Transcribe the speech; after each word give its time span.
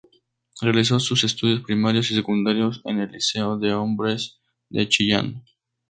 Realizó 0.61 0.99
sus 0.99 1.23
estudios 1.23 1.61
primarios 1.61 2.09
y 2.09 2.15
secundarios 2.15 2.81
en 2.85 3.01
el 3.01 3.11
Liceo 3.11 3.59
de 3.59 3.73
Hombres 3.75 4.39
de 4.67 4.89
Chillán. 4.89 5.43